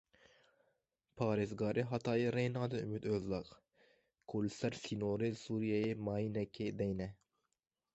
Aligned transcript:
Parêzgarê 1.17 1.83
Hatayê 1.91 2.29
rê 2.35 2.45
neda 2.55 2.77
Umît 2.85 3.05
Ozdag 3.15 3.47
ku 4.27 4.35
li 4.43 4.49
ser 4.59 4.73
sînorê 4.83 5.29
Sûriyeyê 5.43 5.91
mayînekê 6.05 6.67
deyne. 6.79 7.07